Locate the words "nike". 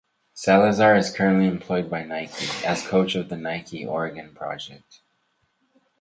2.03-2.47, 3.37-3.85